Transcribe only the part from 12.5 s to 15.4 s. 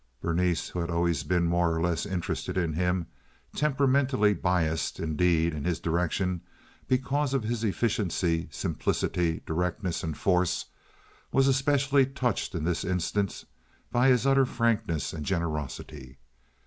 in this instance by his utter frankness and